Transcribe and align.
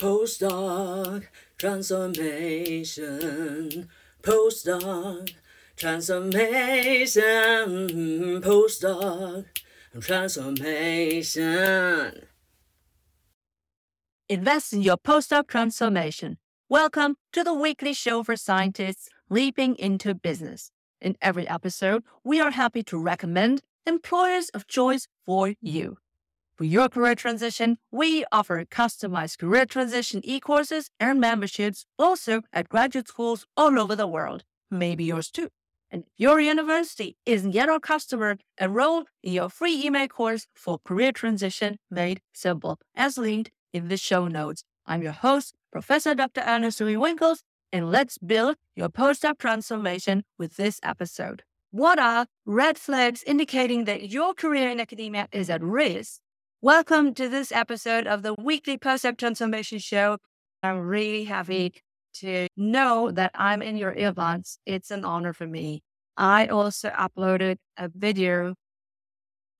Postdoc 0.00 1.28
transformation. 1.58 3.88
Postdoc 4.22 5.34
transformation. 5.76 7.20
Postdoc 8.40 9.44
transformation. 10.00 12.22
Invest 14.30 14.72
in 14.72 14.80
your 14.80 14.96
postdoc 14.96 15.48
transformation. 15.48 16.38
Welcome 16.70 17.16
to 17.34 17.44
the 17.44 17.52
weekly 17.52 17.92
show 17.92 18.22
for 18.22 18.36
scientists 18.36 19.10
leaping 19.28 19.76
into 19.76 20.14
business. 20.14 20.70
In 21.02 21.18
every 21.20 21.46
episode, 21.46 22.04
we 22.24 22.40
are 22.40 22.52
happy 22.52 22.82
to 22.84 22.96
recommend 22.96 23.60
employers 23.84 24.48
of 24.54 24.66
choice 24.66 25.08
for 25.26 25.52
you. 25.60 25.98
For 26.60 26.64
your 26.64 26.90
career 26.90 27.14
transition, 27.14 27.78
we 27.90 28.26
offer 28.30 28.62
customized 28.66 29.38
career 29.38 29.64
transition 29.64 30.20
e 30.22 30.40
courses 30.40 30.90
and 31.00 31.18
memberships 31.18 31.86
also 31.98 32.42
at 32.52 32.68
graduate 32.68 33.08
schools 33.08 33.46
all 33.56 33.80
over 33.80 33.96
the 33.96 34.06
world, 34.06 34.44
maybe 34.70 35.04
yours 35.04 35.30
too. 35.30 35.48
And 35.90 36.02
if 36.02 36.10
your 36.18 36.38
university 36.38 37.16
isn't 37.24 37.54
yet 37.54 37.70
our 37.70 37.80
customer, 37.80 38.36
enroll 38.60 39.04
in 39.22 39.32
your 39.32 39.48
free 39.48 39.82
email 39.86 40.06
course 40.08 40.48
for 40.54 40.78
career 40.84 41.12
transition 41.12 41.78
made 41.90 42.20
simple, 42.34 42.78
as 42.94 43.16
linked 43.16 43.50
in 43.72 43.88
the 43.88 43.96
show 43.96 44.28
notes. 44.28 44.62
I'm 44.84 45.00
your 45.02 45.12
host, 45.12 45.54
Professor 45.72 46.14
Dr. 46.14 46.42
Eleonore 46.42 46.72
Soei-Winkels, 46.72 47.38
and 47.72 47.90
let's 47.90 48.18
build 48.18 48.56
your 48.76 48.90
postdoc 48.90 49.38
transformation 49.38 50.24
with 50.38 50.56
this 50.56 50.78
episode. 50.82 51.42
What 51.70 51.98
are 51.98 52.26
red 52.44 52.76
flags 52.76 53.22
indicating 53.22 53.86
that 53.86 54.10
your 54.10 54.34
career 54.34 54.68
in 54.68 54.78
academia 54.78 55.26
is 55.32 55.48
at 55.48 55.62
risk? 55.62 56.20
Welcome 56.62 57.14
to 57.14 57.26
this 57.26 57.52
episode 57.52 58.06
of 58.06 58.20
the 58.22 58.34
weekly 58.34 58.76
postdoc 58.76 59.16
transformation 59.16 59.78
show. 59.78 60.18
I'm 60.62 60.80
really 60.80 61.24
happy 61.24 61.70
mm. 61.70 61.80
to 62.20 62.48
know 62.54 63.10
that 63.12 63.30
I'm 63.34 63.62
in 63.62 63.78
your 63.78 63.94
earbuds. 63.94 64.58
It's 64.66 64.90
an 64.90 65.02
honor 65.02 65.32
for 65.32 65.46
me. 65.46 65.82
I 66.18 66.48
also 66.48 66.90
uploaded 66.90 67.56
a 67.78 67.88
video 67.88 68.56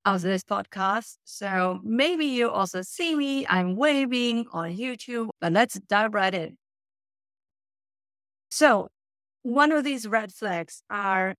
of 0.05 0.21
this 0.21 0.43
podcast. 0.43 1.17
So 1.25 1.81
maybe 1.83 2.27
you 2.27 2.51
also 2.51 2.83
see 2.83 3.15
me. 3.17 3.47
I'm 3.47 3.77
waving 3.77 4.45
on 4.53 4.77
YouTube, 4.77 5.31
but 5.41 5.55
let's 5.55 5.81
dive 5.81 6.13
right 6.13 6.35
in. 6.35 6.59
So, 8.51 8.89
one 9.43 9.73
of 9.73 9.85
these 9.85 10.07
red 10.07 10.35
flags 10.35 10.83
are 10.91 11.35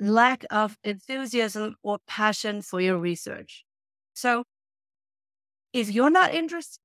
lack 0.00 0.44
of 0.50 0.76
enthusiasm 0.82 1.76
or 1.84 1.98
passion 2.08 2.62
for 2.62 2.80
your 2.80 2.98
research. 2.98 3.62
So, 4.12 4.42
if 5.74 5.90
you're 5.90 6.08
not 6.08 6.32
interested, 6.32 6.78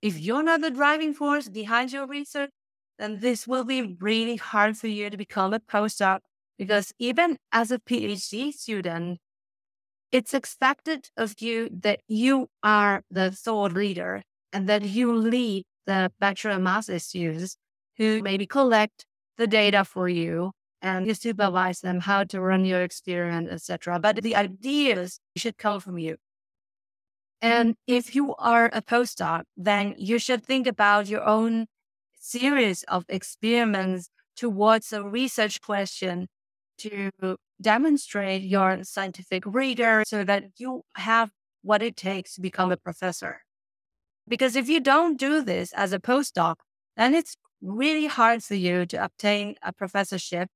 if 0.00 0.18
you're 0.18 0.42
not 0.42 0.60
the 0.60 0.70
driving 0.70 1.12
force 1.12 1.48
behind 1.48 1.92
your 1.92 2.06
research, 2.06 2.50
then 2.98 3.18
this 3.20 3.46
will 3.46 3.64
be 3.64 3.96
really 4.00 4.36
hard 4.36 4.78
for 4.78 4.86
you 4.86 5.10
to 5.10 5.16
become 5.16 5.52
a 5.52 5.60
postdoc 5.60 6.20
because 6.56 6.92
even 6.98 7.36
as 7.52 7.70
a 7.70 7.78
PhD 7.78 8.52
student, 8.52 9.18
it's 10.12 10.32
expected 10.32 11.10
of 11.16 11.34
you 11.40 11.68
that 11.82 12.00
you 12.06 12.48
are 12.62 13.02
the 13.10 13.32
thought 13.32 13.72
leader 13.72 14.22
and 14.52 14.68
that 14.68 14.82
you 14.82 15.12
lead 15.12 15.64
the 15.86 16.12
bachelor 16.20 16.58
master 16.58 16.98
students 17.00 17.56
who 17.98 18.22
maybe 18.22 18.46
collect 18.46 19.04
the 19.36 19.48
data 19.48 19.84
for 19.84 20.08
you 20.08 20.52
and 20.80 21.06
you 21.06 21.14
supervise 21.14 21.80
them 21.80 22.00
how 22.00 22.22
to 22.22 22.40
run 22.40 22.64
your 22.64 22.82
experiment, 22.82 23.48
etc. 23.50 23.98
But 23.98 24.22
the 24.22 24.36
ideas 24.36 25.18
should 25.36 25.58
come 25.58 25.80
from 25.80 25.98
you. 25.98 26.16
And 27.42 27.76
if 27.86 28.14
you 28.14 28.34
are 28.36 28.70
a 28.72 28.82
postdoc, 28.82 29.42
then 29.56 29.94
you 29.98 30.18
should 30.18 30.44
think 30.44 30.66
about 30.66 31.08
your 31.08 31.22
own 31.22 31.66
series 32.18 32.82
of 32.84 33.04
experiments 33.08 34.10
towards 34.36 34.92
a 34.92 35.02
research 35.02 35.60
question 35.60 36.28
to 36.78 37.10
demonstrate 37.60 38.42
your 38.42 38.84
scientific 38.84 39.44
rigor 39.46 40.02
so 40.06 40.24
that 40.24 40.44
you 40.58 40.82
have 40.96 41.30
what 41.62 41.82
it 41.82 41.96
takes 41.96 42.34
to 42.34 42.40
become 42.40 42.70
a 42.70 42.76
professor. 42.76 43.40
Because 44.28 44.56
if 44.56 44.68
you 44.68 44.80
don't 44.80 45.18
do 45.18 45.42
this 45.42 45.72
as 45.72 45.92
a 45.92 45.98
postdoc, 45.98 46.56
then 46.96 47.14
it's 47.14 47.36
really 47.60 48.06
hard 48.06 48.42
for 48.42 48.54
you 48.54 48.86
to 48.86 49.04
obtain 49.04 49.56
a 49.62 49.72
professorship, 49.72 50.48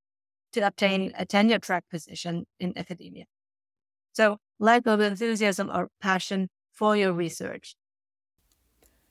to 0.53 0.61
obtain 0.61 1.13
a 1.17 1.25
tenure 1.25 1.59
track 1.59 1.85
position 1.89 2.45
in 2.59 2.77
academia. 2.77 3.25
So, 4.13 4.37
lack 4.59 4.85
of 4.87 4.99
enthusiasm 4.99 5.69
or 5.73 5.87
passion 6.01 6.49
for 6.81 6.97
your 6.97 7.13
research. 7.13 7.75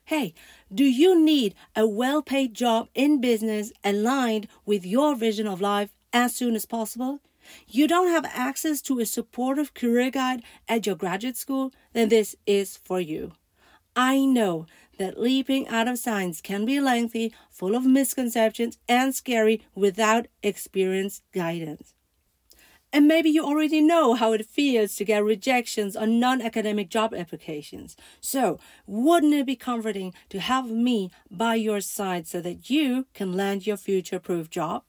Hey, 0.02 0.34
do 0.74 0.82
you 0.82 1.24
need 1.24 1.54
a 1.76 1.86
well 1.86 2.20
paid 2.20 2.52
job 2.52 2.88
in 2.96 3.20
business 3.20 3.70
aligned 3.84 4.48
with 4.66 4.84
your 4.84 5.14
vision 5.14 5.46
of 5.46 5.60
life 5.60 5.90
as 6.12 6.34
soon 6.34 6.56
as 6.56 6.66
possible? 6.66 7.20
You 7.68 7.86
don't 7.86 8.08
have 8.08 8.24
access 8.34 8.82
to 8.82 8.98
a 8.98 9.06
supportive 9.06 9.72
career 9.72 10.10
guide 10.10 10.42
at 10.68 10.84
your 10.84 10.96
graduate 10.96 11.36
school? 11.36 11.70
Then 11.92 12.08
this 12.08 12.34
is 12.44 12.76
for 12.76 12.98
you. 12.98 13.34
I 13.94 14.24
know 14.24 14.66
that 14.98 15.20
leaping 15.20 15.68
out 15.68 15.86
of 15.86 16.00
science 16.00 16.40
can 16.40 16.64
be 16.64 16.80
lengthy, 16.80 17.32
full 17.50 17.76
of 17.76 17.86
misconceptions, 17.86 18.78
and 18.88 19.14
scary 19.14 19.62
without 19.76 20.26
experienced 20.42 21.22
guidance. 21.32 21.94
And 22.92 23.06
maybe 23.06 23.30
you 23.30 23.44
already 23.44 23.80
know 23.80 24.14
how 24.14 24.32
it 24.32 24.44
feels 24.46 24.96
to 24.96 25.04
get 25.04 25.22
rejections 25.22 25.94
on 25.94 26.18
non 26.18 26.42
academic 26.42 26.88
job 26.88 27.14
applications. 27.14 27.96
So, 28.20 28.58
wouldn't 28.86 29.34
it 29.34 29.46
be 29.46 29.54
comforting 29.54 30.12
to 30.30 30.40
have 30.40 30.68
me 30.68 31.10
by 31.30 31.54
your 31.54 31.80
side 31.80 32.26
so 32.26 32.40
that 32.40 32.68
you 32.68 33.06
can 33.14 33.32
land 33.32 33.66
your 33.66 33.76
future 33.76 34.18
proof 34.18 34.50
job? 34.50 34.82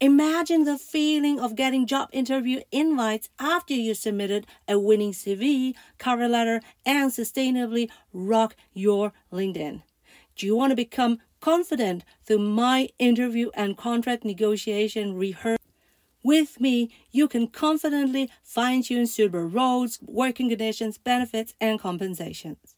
Imagine 0.00 0.64
the 0.64 0.78
feeling 0.78 1.38
of 1.38 1.54
getting 1.54 1.86
job 1.86 2.08
interview 2.10 2.62
invites 2.72 3.28
after 3.38 3.74
you 3.74 3.92
submitted 3.92 4.46
a 4.66 4.78
winning 4.78 5.12
CV, 5.12 5.74
cover 5.98 6.26
letter, 6.26 6.62
and 6.86 7.10
sustainably 7.10 7.90
rock 8.14 8.56
your 8.72 9.12
LinkedIn. 9.30 9.82
Do 10.36 10.46
you 10.46 10.56
want 10.56 10.70
to 10.70 10.76
become 10.76 11.18
confident 11.40 12.02
through 12.24 12.38
my 12.38 12.88
interview 12.98 13.50
and 13.52 13.76
contract 13.76 14.24
negotiation 14.24 15.12
rehearsal? 15.12 15.58
With 16.22 16.60
me, 16.60 16.90
you 17.10 17.28
can 17.28 17.48
confidently 17.48 18.30
fine 18.42 18.82
tune 18.82 19.06
suitable 19.06 19.44
roles, 19.44 19.98
working 20.02 20.48
conditions, 20.48 20.98
benefits, 20.98 21.54
and 21.60 21.80
compensations. 21.80 22.74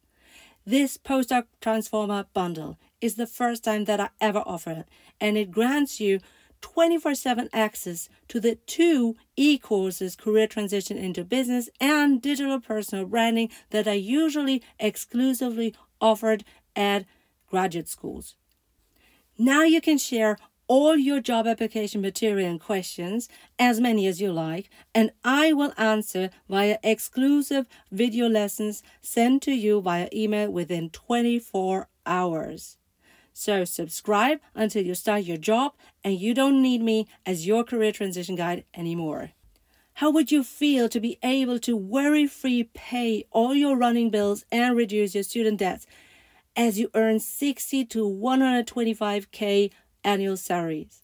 This 0.65 0.97
postdoc 0.97 1.47
transformer 1.61 2.27
bundle 2.33 2.79
is 3.01 3.17
the 3.17 3.27
first 3.27 3.65
time 3.65 3.85
that 3.87 3.99
I 3.99 4.11
ever 4.21 4.45
offer 4.47 4.71
it, 4.71 4.89
and 5.21 5.37
it 5.37 5.51
grants 5.51 6.01
you 6.01 6.21
24 6.61 7.17
7 7.17 7.49
access 7.53 8.09
to 8.29 8.39
the 8.39 8.55
two 8.55 9.17
e 9.35 9.59
courses 9.59 10.15
Career 10.15 10.47
Transition 10.47 10.97
into 10.97 11.25
Business 11.25 11.69
and 11.81 12.23
Digital 12.23 12.61
Personal 12.61 13.07
Branding 13.07 13.51
that 13.71 13.89
are 13.89 13.95
usually 13.95 14.63
exclusively 14.79 15.75
offered 16.01 16.45
at 16.77 17.05
graduate 17.49 17.89
schools. 17.89 18.37
Now 19.37 19.65
you 19.65 19.81
can 19.81 19.99
share 19.99 20.39
all 20.73 20.97
your 20.97 21.21
job 21.21 21.47
application 21.47 22.01
material 22.01 22.49
and 22.51 22.59
questions, 22.59 23.29
as 23.59 23.79
many 23.79 24.07
as 24.07 24.23
you 24.23 24.33
like, 24.33 24.71
and 24.95 25.11
I 25.23 25.53
will 25.53 25.75
answer 25.77 26.31
via 26.49 26.79
exclusive 26.83 27.67
video 27.91 28.27
lessons 28.27 28.83
sent 29.03 29.43
to 29.43 29.53
you 29.53 29.83
via 29.83 30.09
email 30.15 30.51
within 30.51 30.89
24 30.89 31.89
hours. 32.07 32.79
So 33.35 33.67
subscribe 33.67 34.39
until 34.55 34.83
you 34.83 34.95
start 34.95 35.25
your 35.25 35.37
job 35.37 35.75
and 36.03 36.19
you 36.19 36.33
don't 36.33 36.63
need 36.63 36.81
me 36.81 37.07
as 37.27 37.47
your 37.47 37.65
career 37.65 37.93
transition 37.93 38.35
guide 38.35 38.65
anymore. 38.73 39.33
How 39.97 40.11
would 40.11 40.33
you 40.33 40.43
feel 40.43 40.89
to 40.89 41.01
be 41.01 41.19
able 41.23 41.59
to 41.59 41.77
worry 41.77 42.27
free 42.27 42.65
pay 42.73 43.27
all 43.31 43.55
your 43.55 43.77
running 43.77 44.09
bills 44.09 44.47
and 44.51 44.75
reduce 44.75 45.15
your 45.15 45.25
student 45.25 45.59
debts 45.59 45.87
as 46.57 46.79
you 46.79 46.91
earn 46.95 47.19
60 47.19 47.85
to 47.87 48.05
125k 48.05 49.71
annual 50.05 50.37
salaries. 50.37 51.03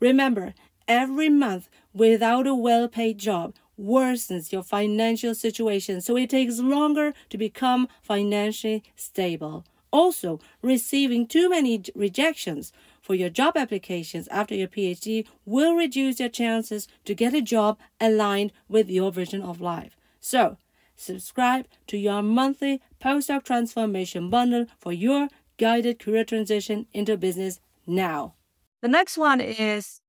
Remember, 0.00 0.54
every 0.86 1.28
month 1.28 1.68
without 1.92 2.46
a 2.46 2.54
well 2.54 2.88
paid 2.88 3.18
job 3.18 3.54
worsens 3.80 4.52
your 4.52 4.62
financial 4.62 5.34
situation, 5.34 6.00
so 6.00 6.16
it 6.16 6.30
takes 6.30 6.58
longer 6.58 7.14
to 7.30 7.38
become 7.38 7.88
financially 8.02 8.82
stable. 8.96 9.64
Also, 9.90 10.38
receiving 10.60 11.26
too 11.26 11.48
many 11.48 11.82
rejections 11.94 12.72
for 13.00 13.14
your 13.14 13.30
job 13.30 13.56
applications 13.56 14.28
after 14.28 14.54
your 14.54 14.68
PhD 14.68 15.26
will 15.46 15.74
reduce 15.74 16.20
your 16.20 16.28
chances 16.28 16.88
to 17.06 17.14
get 17.14 17.32
a 17.32 17.40
job 17.40 17.78
aligned 18.00 18.52
with 18.68 18.90
your 18.90 19.10
vision 19.10 19.40
of 19.40 19.62
life. 19.62 19.96
So, 20.20 20.58
subscribe 20.94 21.66
to 21.86 21.96
your 21.96 22.22
monthly 22.22 22.82
postdoc 23.00 23.44
transformation 23.44 24.28
bundle 24.28 24.66
for 24.78 24.92
your 24.92 25.28
guided 25.56 25.98
career 25.98 26.24
transition 26.24 26.86
into 26.92 27.16
business 27.16 27.60
now. 27.88 28.34
The 28.82 28.88
next 28.88 29.18
one 29.18 29.40
is 29.40 30.00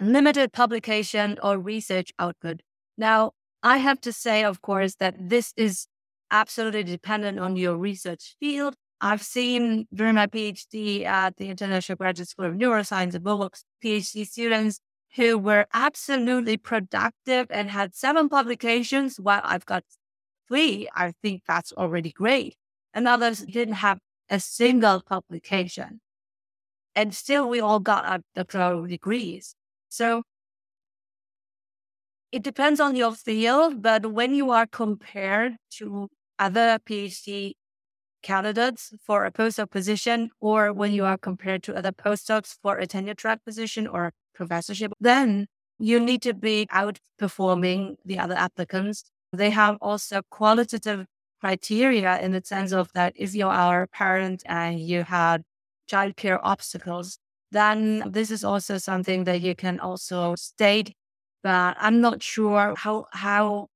limited 0.00 0.52
publication 0.52 1.38
or 1.42 1.58
research 1.58 2.12
output. 2.18 2.60
Now, 2.96 3.32
I 3.62 3.78
have 3.78 4.00
to 4.02 4.12
say, 4.12 4.44
of 4.44 4.62
course, 4.62 4.96
that 4.96 5.14
this 5.18 5.52
is 5.56 5.86
absolutely 6.30 6.84
dependent 6.84 7.38
on 7.38 7.56
your 7.56 7.76
research 7.76 8.36
field. 8.40 8.74
I've 9.00 9.22
seen 9.22 9.86
during 9.92 10.14
my 10.14 10.26
PhD 10.26 11.04
at 11.04 11.36
the 11.36 11.48
International 11.48 11.96
Graduate 11.96 12.28
School 12.28 12.46
of 12.46 12.54
Neuroscience 12.54 13.14
and 13.14 13.24
Bochum 13.24 13.50
PhD 13.84 14.26
students 14.26 14.78
who 15.16 15.36
were 15.36 15.66
absolutely 15.74 16.56
productive 16.56 17.46
and 17.50 17.70
had 17.70 17.94
seven 17.94 18.28
publications 18.28 19.18
while 19.20 19.42
I've 19.44 19.66
got 19.66 19.84
three. 20.48 20.88
I 20.94 21.12
think 21.22 21.42
that's 21.46 21.72
already 21.72 22.12
great. 22.12 22.56
And 22.94 23.06
others 23.06 23.40
didn't 23.40 23.74
have 23.74 23.98
a 24.30 24.40
single 24.40 25.02
publication. 25.02 26.00
And 26.94 27.14
still 27.14 27.48
we 27.48 27.60
all 27.60 27.80
got 27.80 28.04
our 28.04 28.20
doctoral 28.34 28.86
degrees. 28.86 29.54
So 29.88 30.22
it 32.30 32.42
depends 32.42 32.80
on 32.80 32.96
your 32.96 33.12
field, 33.12 33.82
but 33.82 34.12
when 34.12 34.34
you 34.34 34.50
are 34.50 34.66
compared 34.66 35.56
to 35.78 36.08
other 36.38 36.78
PhD 36.86 37.52
candidates 38.22 38.94
for 39.04 39.24
a 39.24 39.32
postdoc 39.32 39.70
position, 39.70 40.30
or 40.40 40.72
when 40.72 40.92
you 40.92 41.04
are 41.04 41.18
compared 41.18 41.62
to 41.64 41.74
other 41.74 41.92
postdocs 41.92 42.56
for 42.62 42.78
a 42.78 42.86
tenure 42.86 43.14
track 43.14 43.44
position 43.44 43.86
or 43.86 44.12
professorship, 44.34 44.92
then 45.00 45.46
you 45.78 45.98
need 46.00 46.22
to 46.22 46.32
be 46.32 46.66
outperforming 46.72 47.96
the 48.04 48.18
other 48.18 48.34
applicants. 48.34 49.04
They 49.32 49.50
have 49.50 49.76
also 49.80 50.22
qualitative 50.30 51.06
criteria 51.40 52.20
in 52.20 52.32
the 52.32 52.42
sense 52.44 52.72
of 52.72 52.92
that 52.94 53.12
if 53.16 53.34
you 53.34 53.48
are 53.48 53.82
a 53.82 53.88
parent 53.88 54.42
and 54.46 54.80
you 54.80 55.02
had 55.02 55.42
childcare 55.92 56.40
obstacles, 56.42 57.18
then 57.50 58.02
this 58.10 58.30
is 58.30 58.44
also 58.44 58.78
something 58.78 59.24
that 59.24 59.40
you 59.40 59.54
can 59.54 59.78
also 59.80 60.34
state. 60.36 60.94
But 61.42 61.76
I'm 61.78 62.00
not 62.00 62.22
sure 62.22 62.74
how 62.76 63.06
how 63.12 63.68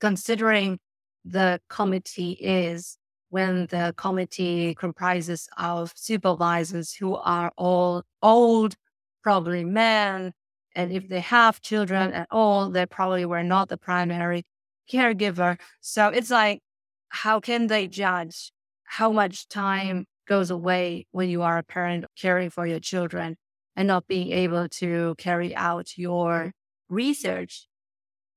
considering 0.00 0.78
the 1.24 1.60
committee 1.68 2.32
is 2.40 2.98
when 3.30 3.66
the 3.66 3.92
committee 3.96 4.74
comprises 4.74 5.48
of 5.58 5.92
supervisors 5.94 6.94
who 6.94 7.16
are 7.16 7.52
all 7.56 8.04
old, 8.22 8.74
probably 9.22 9.64
men, 9.64 10.32
and 10.74 10.92
if 10.92 11.08
they 11.08 11.20
have 11.20 11.60
children 11.60 12.12
at 12.12 12.28
all, 12.30 12.70
they 12.70 12.86
probably 12.86 13.26
were 13.26 13.42
not 13.42 13.68
the 13.68 13.76
primary 13.76 14.44
caregiver. 14.90 15.58
So 15.80 16.08
it's 16.08 16.30
like, 16.30 16.60
how 17.08 17.40
can 17.40 17.66
they 17.66 17.88
judge 17.88 18.52
how 18.84 19.12
much 19.12 19.48
time 19.48 20.06
goes 20.28 20.50
away 20.50 21.06
when 21.10 21.28
you 21.28 21.42
are 21.42 21.58
a 21.58 21.62
parent 21.64 22.04
caring 22.16 22.50
for 22.50 22.66
your 22.66 22.78
children 22.78 23.36
and 23.74 23.88
not 23.88 24.06
being 24.06 24.30
able 24.30 24.68
to 24.68 25.14
carry 25.18 25.56
out 25.56 25.96
your 25.96 26.52
research 26.88 27.66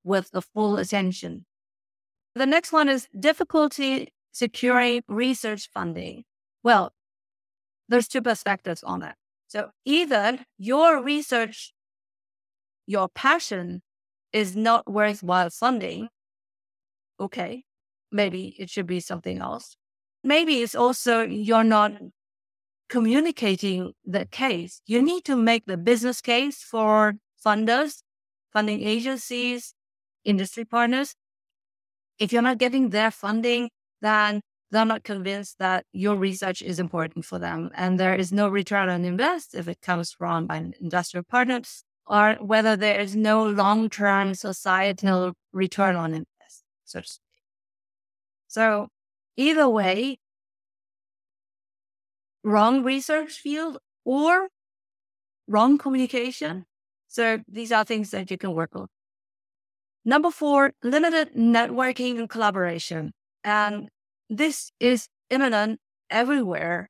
with 0.03 0.31
the 0.31 0.41
full 0.41 0.77
attention? 0.77 1.45
The 2.33 2.45
next 2.45 2.71
one 2.71 2.89
is 2.89 3.07
difficulty 3.19 4.07
securing 4.31 5.03
research 5.07 5.69
funding. 5.73 6.23
Well, 6.63 6.93
there's 7.89 8.07
two 8.07 8.21
perspectives 8.21 8.83
on 8.83 9.01
that. 9.01 9.17
So 9.47 9.71
either 9.83 10.39
your 10.57 11.03
research, 11.03 11.73
your 12.87 13.09
passion 13.09 13.81
is 14.31 14.55
not 14.55 14.89
worthwhile 14.89 15.49
funding. 15.49 16.07
Okay. 17.19 17.65
Maybe 18.13 18.55
it 18.57 18.69
should 18.69 18.87
be 18.87 19.01
something 19.01 19.39
else. 19.39 19.75
Maybe 20.23 20.61
it's 20.61 20.75
also 20.75 21.21
you're 21.21 21.63
not 21.63 21.93
communicating 22.89 23.93
the 24.05 24.25
case. 24.25 24.81
You 24.85 25.01
need 25.01 25.23
to 25.25 25.35
make 25.35 25.65
the 25.65 25.77
business 25.77 26.21
case 26.21 26.61
for 26.61 27.13
funders, 27.43 28.03
funding 28.51 28.83
agencies, 28.83 29.73
industry 30.23 30.65
partners. 30.65 31.15
If 32.19 32.31
you're 32.31 32.41
not 32.41 32.57
getting 32.57 32.89
their 32.89 33.09
funding, 33.09 33.69
then 34.01 34.41
they're 34.71 34.85
not 34.85 35.03
convinced 35.03 35.57
that 35.59 35.85
your 35.91 36.15
research 36.15 36.61
is 36.61 36.79
important 36.79 37.25
for 37.25 37.39
them. 37.39 37.71
And 37.75 37.99
there 37.99 38.15
is 38.15 38.31
no 38.31 38.47
return 38.47 38.89
on 38.89 39.05
invest 39.05 39.55
if 39.55 39.67
it 39.67 39.81
comes 39.81 40.11
from 40.11 40.47
an 40.49 40.73
industrial 40.79 41.23
partner 41.23 41.61
or 42.07 42.35
whether 42.41 42.75
there 42.75 42.99
is 42.99 43.15
no 43.15 43.43
long 43.43 43.89
term 43.89 44.33
societal 44.33 45.33
return 45.53 45.95
on 45.95 46.11
invest, 46.13 46.63
so 46.85 47.01
to 47.01 47.07
speak. 47.07 47.21
So, 48.47 48.89
either 49.37 49.67
way, 49.69 50.17
wrong 52.43 52.83
research 52.83 53.33
field 53.33 53.77
or 54.05 54.49
wrong 55.47 55.77
communication. 55.77 56.65
So, 57.07 57.39
these 57.47 57.71
are 57.71 57.83
things 57.83 58.11
that 58.11 58.31
you 58.31 58.37
can 58.37 58.53
work 58.53 58.71
on. 58.73 58.87
Number 60.03 60.31
four, 60.31 60.71
limited 60.81 61.35
networking 61.35 62.17
and 62.17 62.29
collaboration. 62.29 63.11
And 63.43 63.89
this 64.29 64.71
is 64.79 65.07
imminent 65.29 65.79
everywhere, 66.09 66.89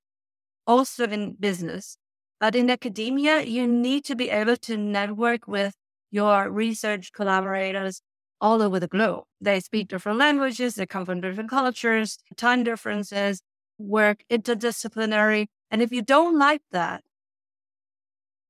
also 0.65 1.05
in 1.05 1.35
business. 1.39 1.97
But 2.39 2.55
in 2.55 2.69
academia, 2.69 3.41
you 3.41 3.67
need 3.67 4.05
to 4.05 4.15
be 4.15 4.29
able 4.29 4.57
to 4.57 4.77
network 4.77 5.47
with 5.47 5.73
your 6.11 6.49
research 6.49 7.11
collaborators 7.13 8.01
all 8.41 8.61
over 8.61 8.79
the 8.79 8.87
globe. 8.87 9.23
They 9.39 9.59
speak 9.59 9.85
mm. 9.87 9.89
different 9.91 10.17
languages, 10.17 10.75
they 10.75 10.85
come 10.85 11.05
from 11.05 11.21
different 11.21 11.49
cultures, 11.49 12.17
time 12.35 12.63
differences, 12.63 13.41
work 13.77 14.23
interdisciplinary. 14.29 15.47
And 15.69 15.81
if 15.81 15.91
you 15.91 16.01
don't 16.01 16.37
like 16.37 16.61
that 16.71 17.03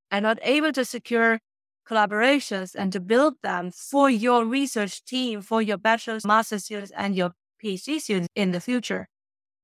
and 0.09 0.23
not 0.23 0.39
able 0.41 0.71
to 0.71 0.85
secure 0.85 1.39
collaborations 1.87 2.73
and 2.73 2.91
to 2.93 2.99
build 2.99 3.35
them 3.43 3.71
for 3.71 4.09
your 4.09 4.45
research 4.45 5.03
team, 5.03 5.41
for 5.41 5.61
your 5.61 5.77
bachelor's, 5.77 6.25
master's 6.25 6.65
students, 6.65 6.91
and 6.95 7.15
your 7.15 7.31
PhD 7.63 7.99
students 7.99 8.29
in 8.35 8.51
the 8.51 8.59
future, 8.59 9.07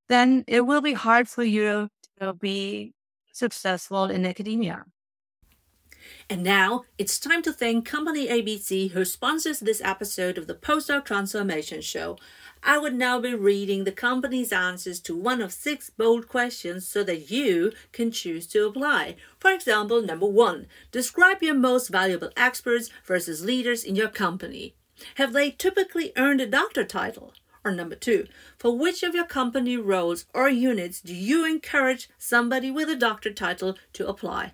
then 0.09 0.44
it 0.47 0.62
will 0.62 0.81
be 0.81 0.94
hard 0.94 1.27
for 1.27 1.44
you 1.44 1.89
to 2.19 2.33
be 2.33 2.94
successful 3.33 4.06
in 4.06 4.25
academia. 4.25 4.83
And 6.30 6.44
now 6.44 6.83
it's 6.98 7.19
time 7.19 7.42
to 7.44 7.54
thank 7.54 7.86
Company 7.86 8.27
ABC, 8.27 8.92
who 8.92 9.06
sponsors 9.06 9.59
this 9.59 9.81
episode 9.83 10.38
of 10.38 10.48
the 10.48 10.56
Postdoc 10.56 11.06
Transformation 11.06 11.81
Show. 11.81 12.18
I 12.63 12.77
would 12.77 12.95
now 12.95 13.19
be 13.19 13.33
reading 13.33 13.83
the 13.83 13.92
company's 13.92 14.51
answers 14.51 15.00
to 15.01 15.15
one 15.15 15.42
of 15.42 15.54
six 15.54 15.89
bold 15.89 16.27
questions 16.27 16.88
so 16.88 17.04
that 17.04 17.31
you 17.31 17.71
can 17.92 18.12
choose 18.12 18.48
to 18.48 18.65
apply. 18.65 19.15
For 19.39 19.51
example, 19.51 20.01
number 20.01 20.25
one, 20.25 20.68
describe 20.92 21.42
your 21.42 21.56
most 21.56 21.89
valuable 21.89 22.31
experts 22.36 22.89
versus 23.06 23.45
leaders 23.45 23.83
in 23.83 23.95
your 23.95 24.10
company. 24.10 24.75
Have 25.15 25.33
they 25.33 25.51
typically 25.51 26.12
earned 26.18 26.42
a 26.42 26.48
doctor 26.48 26.83
title? 26.83 27.33
Or 27.63 27.71
number 27.71 27.95
two, 27.95 28.27
for 28.57 28.77
which 28.77 29.03
of 29.03 29.13
your 29.13 29.25
company 29.25 29.77
roles 29.77 30.25
or 30.33 30.50
units 30.50 31.01
do 31.01 31.13
you 31.13 31.45
encourage 31.45 32.10
somebody 32.18 32.71
with 32.71 32.89
a 32.89 32.95
doctor 32.95 33.31
title 33.31 33.77
to 33.93 34.08
apply? 34.08 34.53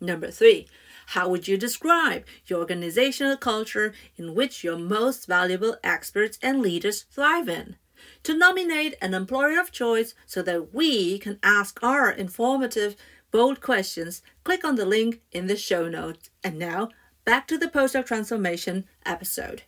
Number 0.00 0.30
three, 0.30 0.66
how 1.06 1.28
would 1.28 1.48
you 1.48 1.56
describe 1.56 2.24
your 2.46 2.60
organizational 2.60 3.36
culture 3.36 3.92
in 4.16 4.34
which 4.34 4.64
your 4.64 4.78
most 4.78 5.26
valuable 5.26 5.76
experts 5.82 6.38
and 6.42 6.60
leaders 6.60 7.02
thrive 7.10 7.48
in? 7.48 7.76
To 8.24 8.36
nominate 8.36 8.94
an 9.00 9.14
employer 9.14 9.60
of 9.60 9.72
choice 9.72 10.14
so 10.26 10.42
that 10.42 10.74
we 10.74 11.18
can 11.18 11.38
ask 11.42 11.82
our 11.82 12.10
informative, 12.10 12.96
bold 13.30 13.60
questions, 13.60 14.22
click 14.44 14.64
on 14.64 14.76
the 14.76 14.86
link 14.86 15.20
in 15.32 15.46
the 15.46 15.56
show 15.56 15.88
notes. 15.88 16.30
And 16.42 16.58
now, 16.58 16.90
back 17.24 17.46
to 17.48 17.58
the 17.58 17.68
postdoc 17.68 18.06
transformation 18.06 18.84
episode. 19.04 19.62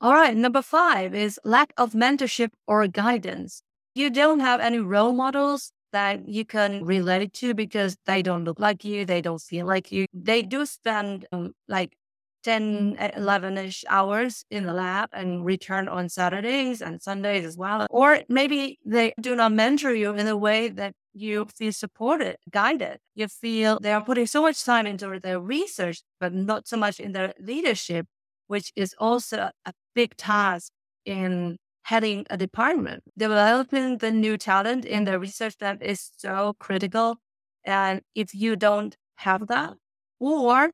All 0.00 0.12
right, 0.12 0.36
number 0.36 0.62
five 0.62 1.14
is 1.14 1.40
lack 1.44 1.72
of 1.76 1.92
mentorship 1.92 2.50
or 2.66 2.86
guidance. 2.86 3.62
You 3.94 4.10
don't 4.10 4.40
have 4.40 4.60
any 4.60 4.78
role 4.78 5.12
models 5.12 5.72
that 5.92 6.28
you 6.28 6.44
can 6.44 6.84
relate 6.84 7.32
to 7.34 7.54
because 7.54 7.96
they 8.06 8.22
don't 8.22 8.44
look 8.44 8.60
like 8.60 8.84
you, 8.84 9.04
they 9.04 9.20
don't 9.20 9.40
feel 9.40 9.66
like 9.66 9.92
you. 9.92 10.06
They 10.12 10.42
do 10.42 10.66
spend 10.66 11.26
um, 11.32 11.52
like 11.68 11.96
10, 12.44 12.96
11 13.16 13.58
ish 13.58 13.84
hours 13.88 14.44
in 14.50 14.66
the 14.66 14.72
lab 14.72 15.08
and 15.12 15.44
return 15.44 15.88
on 15.88 16.08
Saturdays 16.08 16.80
and 16.80 17.02
Sundays 17.02 17.44
as 17.44 17.56
well. 17.56 17.86
Or 17.90 18.20
maybe 18.28 18.78
they 18.84 19.14
do 19.20 19.34
not 19.34 19.52
mentor 19.52 19.92
you 19.92 20.14
in 20.14 20.26
a 20.26 20.36
way 20.36 20.68
that 20.68 20.92
you 21.12 21.46
feel 21.56 21.72
supported, 21.72 22.36
guided. 22.50 22.98
You 23.14 23.28
feel 23.28 23.80
they 23.80 23.92
are 23.92 24.04
putting 24.04 24.26
so 24.26 24.42
much 24.42 24.62
time 24.64 24.86
into 24.86 25.18
their 25.20 25.40
research, 25.40 26.02
but 26.20 26.32
not 26.32 26.68
so 26.68 26.76
much 26.76 27.00
in 27.00 27.12
their 27.12 27.32
leadership 27.40 28.06
which 28.46 28.72
is 28.76 28.94
also 28.98 29.50
a 29.64 29.72
big 29.94 30.16
task 30.16 30.72
in 31.04 31.56
heading 31.86 32.26
a 32.30 32.36
department. 32.36 33.04
Developing 33.16 33.98
the 33.98 34.10
new 34.10 34.36
talent 34.36 34.84
in 34.84 35.04
the 35.04 35.20
research 35.20 35.54
lab 35.60 35.80
is 35.80 36.10
so 36.16 36.54
critical. 36.58 37.16
And 37.64 38.00
if 38.12 38.34
you 38.34 38.56
don't 38.56 38.96
have 39.18 39.46
that, 39.46 39.74
or 40.18 40.72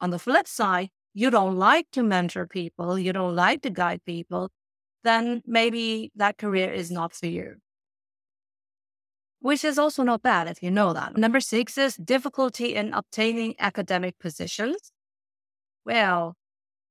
on 0.00 0.10
the 0.10 0.20
flip 0.20 0.46
side, 0.46 0.90
you 1.14 1.30
don't 1.30 1.56
like 1.56 1.86
to 1.92 2.04
mentor 2.04 2.46
people, 2.46 2.96
you 2.96 3.12
don't 3.12 3.34
like 3.34 3.62
to 3.62 3.70
guide 3.70 4.02
people, 4.06 4.50
then 5.02 5.42
maybe 5.46 6.12
that 6.14 6.38
career 6.38 6.72
is 6.72 6.92
not 6.92 7.12
for 7.12 7.26
you. 7.26 7.56
Which 9.40 9.64
is 9.64 9.78
also 9.78 10.04
not 10.04 10.22
bad 10.22 10.46
if 10.46 10.62
you 10.62 10.70
know 10.70 10.92
that. 10.92 11.16
Number 11.16 11.40
six 11.40 11.76
is 11.76 11.96
difficulty 11.96 12.76
in 12.76 12.94
obtaining 12.94 13.56
academic 13.58 14.16
positions. 14.20 14.92
Well, 15.84 16.36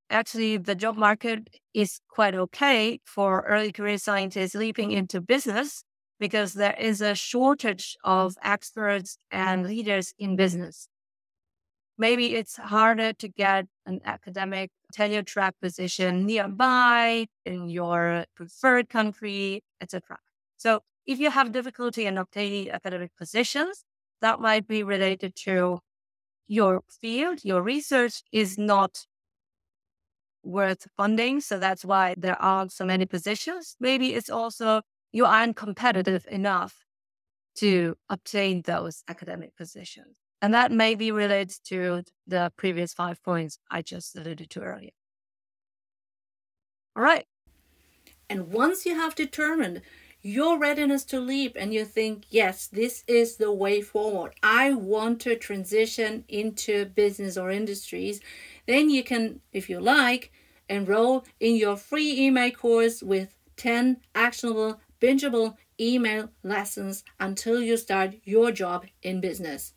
actually 0.09 0.57
the 0.57 0.75
job 0.75 0.97
market 0.97 1.49
is 1.73 1.99
quite 2.09 2.35
okay 2.35 2.99
for 3.05 3.41
early 3.47 3.71
career 3.71 3.97
scientists 3.97 4.55
leaping 4.55 4.91
into 4.91 5.21
business. 5.21 5.83
because 6.19 6.53
there 6.53 6.75
is 6.79 7.01
a 7.01 7.15
shortage 7.15 7.95
of 8.03 8.35
experts 8.43 9.17
and 9.31 9.65
leaders 9.65 10.13
in 10.19 10.35
business. 10.35 10.89
Maybe 11.97 12.35
it's 12.35 12.57
harder 12.57 13.13
to 13.13 13.27
get 13.27 13.67
an 13.85 13.99
academic 14.05 14.71
tenure 14.93 15.23
track 15.23 15.55
position 15.61 16.25
nearby 16.25 17.27
in 17.45 17.69
your 17.69 18.25
preferred 18.35 18.89
country, 18.89 19.63
etc. 19.81 20.17
So 20.57 20.81
if 21.05 21.19
you 21.19 21.29
have 21.31 21.51
difficulty 21.51 22.05
in 22.05 22.17
obtaining 22.17 22.69
academic 22.71 23.11
positions, 23.17 23.83
that 24.21 24.39
might 24.39 24.67
be 24.67 24.83
related 24.83 25.35
to 25.45 25.79
your 26.47 26.81
field, 26.89 27.43
your 27.43 27.61
research 27.61 28.23
is 28.31 28.57
not 28.57 29.05
worth 30.43 30.87
funding. 30.97 31.41
So 31.41 31.59
that's 31.59 31.85
why 31.85 32.15
there 32.17 32.41
aren't 32.41 32.71
so 32.71 32.85
many 32.85 33.05
positions. 33.05 33.75
Maybe 33.79 34.13
it's 34.13 34.29
also 34.29 34.81
you 35.11 35.25
aren't 35.25 35.55
competitive 35.55 36.25
enough 36.29 36.85
to 37.55 37.95
obtain 38.09 38.61
those 38.61 39.03
academic 39.07 39.55
positions. 39.55 40.15
And 40.41 40.53
that 40.53 40.71
may 40.71 40.95
be 40.95 41.11
related 41.11 41.57
to 41.65 42.03
the 42.25 42.51
previous 42.55 42.93
five 42.93 43.21
points 43.23 43.59
I 43.69 43.81
just 43.81 44.15
alluded 44.15 44.49
to 44.51 44.61
earlier. 44.61 44.91
All 46.95 47.03
right. 47.03 47.25
And 48.29 48.51
once 48.51 48.85
you 48.85 48.95
have 48.95 49.15
determined 49.15 49.81
your 50.21 50.59
readiness 50.59 51.03
to 51.05 51.19
leap 51.19 51.55
and 51.57 51.73
you 51.73 51.85
think, 51.85 52.25
yes, 52.29 52.67
this 52.67 53.03
is 53.07 53.37
the 53.37 53.51
way 53.51 53.81
forward, 53.81 54.33
I 54.43 54.73
want 54.73 55.21
to 55.21 55.35
transition 55.35 56.25
into 56.27 56.85
business 56.85 57.37
or 57.37 57.51
industries, 57.51 58.19
then 58.67 58.89
you 58.89 59.03
can, 59.03 59.41
if 59.53 59.69
you 59.69 59.79
like, 59.79 60.31
enroll 60.67 61.25
in 61.39 61.55
your 61.55 61.77
free 61.77 62.19
email 62.19 62.51
course 62.51 63.01
with 63.01 63.35
10 63.57 63.97
actionable, 64.13 64.79
bingeable 65.01 65.55
email 65.79 66.29
lessons 66.43 67.03
until 67.19 67.61
you 67.61 67.77
start 67.77 68.15
your 68.23 68.51
job 68.51 68.85
in 69.01 69.21
business. 69.21 69.73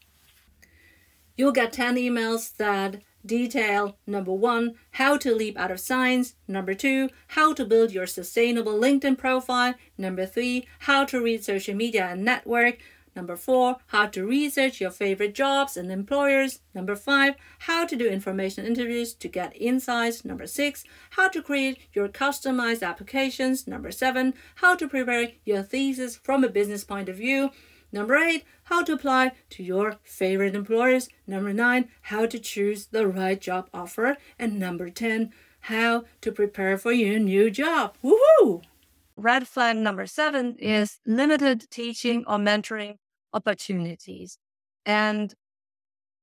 You'll 1.36 1.52
get 1.52 1.72
10 1.72 1.96
emails 1.96 2.56
that 2.56 3.02
detail 3.24 3.96
number 4.06 4.32
one, 4.32 4.74
how 4.92 5.16
to 5.18 5.34
leap 5.34 5.58
out 5.58 5.70
of 5.70 5.80
science, 5.80 6.34
number 6.48 6.74
two, 6.74 7.08
how 7.28 7.52
to 7.54 7.64
build 7.64 7.92
your 7.92 8.06
sustainable 8.06 8.74
LinkedIn 8.74 9.18
profile, 9.18 9.74
number 9.96 10.26
three, 10.26 10.66
how 10.80 11.04
to 11.04 11.20
read 11.20 11.44
social 11.44 11.74
media 11.74 12.06
and 12.06 12.24
network, 12.24 12.78
number 13.14 13.36
four, 13.36 13.76
how 13.88 14.06
to 14.06 14.26
research 14.26 14.80
your 14.80 14.90
favorite 14.90 15.34
jobs 15.34 15.76
and 15.76 15.90
employers, 15.92 16.60
number 16.74 16.96
five, 16.96 17.34
how 17.60 17.84
to 17.84 17.96
do 17.96 18.08
information 18.08 18.64
interviews 18.64 19.14
to 19.14 19.28
get 19.28 19.54
insights, 19.60 20.24
number 20.24 20.46
six, 20.46 20.84
how 21.10 21.28
to 21.28 21.42
create 21.42 21.78
your 21.92 22.08
customized 22.08 22.82
applications, 22.86 23.66
number 23.66 23.90
seven, 23.90 24.34
how 24.56 24.74
to 24.74 24.88
prepare 24.88 25.32
your 25.44 25.62
thesis 25.62 26.16
from 26.16 26.42
a 26.42 26.48
business 26.48 26.84
point 26.84 27.08
of 27.08 27.16
view. 27.16 27.50
Number 27.92 28.16
eight, 28.16 28.44
how 28.64 28.82
to 28.84 28.94
apply 28.94 29.32
to 29.50 29.62
your 29.62 29.96
favorite 30.02 30.54
employers. 30.54 31.10
Number 31.26 31.52
nine, 31.52 31.90
how 32.02 32.24
to 32.26 32.38
choose 32.38 32.86
the 32.86 33.06
right 33.06 33.38
job 33.38 33.68
offer. 33.74 34.16
And 34.38 34.58
number 34.58 34.88
10, 34.88 35.30
how 35.60 36.04
to 36.22 36.32
prepare 36.32 36.78
for 36.78 36.92
your 36.92 37.18
new 37.18 37.50
job. 37.50 37.96
Woohoo! 38.02 38.62
Red 39.16 39.46
flag 39.46 39.76
number 39.76 40.06
seven 40.06 40.56
is 40.58 40.98
limited 41.06 41.68
teaching 41.70 42.24
or 42.26 42.38
mentoring 42.38 42.96
opportunities. 43.34 44.38
And 44.86 45.34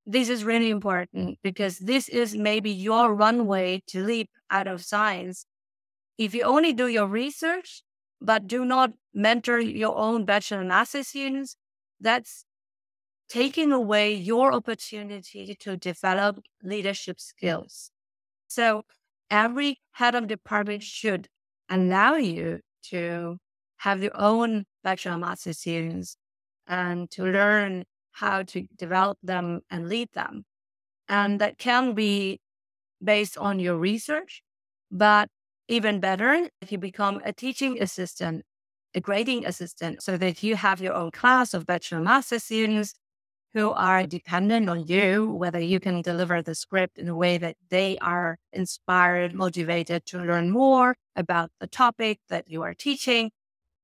this 0.08 0.28
is 0.28 0.44
really 0.44 0.72
important 0.72 1.38
because 1.44 1.78
this 1.78 2.10
is 2.10 2.36
maybe 2.36 2.72
your 2.72 3.14
runway 3.14 3.84
to 3.88 4.04
leap 4.04 4.30
out 4.50 4.68
of 4.68 4.84
science. 4.84 5.46
If 6.18 6.34
you 6.34 6.42
only 6.42 6.74
do 6.74 6.88
your 6.88 7.06
research, 7.06 7.84
but 8.22 8.48
do 8.48 8.66
not 8.66 8.94
mentor 9.14 9.60
your 9.60 9.96
own 9.98 10.26
bachelor 10.26 10.60
and 10.60 10.70
master 10.70 11.04
students, 11.04 11.56
that's 12.00 12.46
taking 13.30 13.72
away 13.72 14.14
your 14.14 14.54
opportunity 14.54 15.56
to 15.60 15.78
develop 15.78 16.40
leadership 16.64 17.20
skills. 17.20 17.92
So 18.48 18.84
every 19.30 19.80
head 19.92 20.16
of 20.16 20.28
department 20.28 20.84
should 20.84 21.28
allow 21.70 22.16
you 22.16 22.62
to 22.90 23.38
have 23.78 24.02
your 24.02 24.16
own 24.16 24.66
bachelor 24.84 25.14
and 25.14 25.22
master 25.22 25.54
students 25.54 26.18
and 26.68 27.10
to 27.12 27.24
learn 27.24 27.86
how 28.12 28.44
to 28.44 28.68
develop 28.78 29.18
them 29.24 29.62
and 29.70 29.88
lead 29.88 30.10
them. 30.14 30.44
And 31.08 31.40
that 31.40 31.58
can 31.58 31.94
be 31.94 32.42
based 33.04 33.38
on 33.38 33.60
your 33.60 33.78
research, 33.78 34.42
but 34.92 35.30
even 35.70 36.00
better, 36.00 36.50
if 36.62 36.72
you 36.72 36.78
become 36.78 37.22
a 37.24 37.32
teaching 37.32 37.82
assistant, 37.82 38.44
a 38.96 39.00
grading 39.00 39.46
assistant, 39.46 40.02
so 40.04 40.18
that 40.18 40.44
you 40.44 40.56
have 40.56 40.82
your 40.82 40.94
own 40.94 41.12
class 41.12 41.54
of 41.54 41.66
bachelor 41.66 42.02
master 42.02 42.40
students 42.40 42.96
who 43.54 43.72
are 43.72 44.06
dependent 44.06 44.70
on 44.70 44.86
you, 44.88 45.32
whether 45.32 45.60
you 45.60 45.80
can 45.80 46.02
deliver 46.02 46.42
the 46.42 46.56
script 46.56 46.98
in 46.98 47.08
a 47.08 47.16
way 47.16 47.38
that 47.38 47.56
they 47.70 47.98
are 48.00 48.38
inspired, 48.52 49.34
motivated 49.34 50.06
to 50.06 50.20
learn 50.20 50.52
more 50.52 50.96
about 51.16 51.52
the 51.60 51.68
topic 51.68 52.20
that 52.30 52.50
you 52.50 52.62
are 52.64 52.74
teaching. 52.74 53.32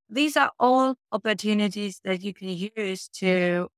These 0.08 0.36
are 0.36 0.52
all 0.58 0.96
opportunities 1.12 2.00
that 2.04 2.22
you 2.22 2.34
can 2.34 2.48
use 2.48 3.08
to 3.14 3.68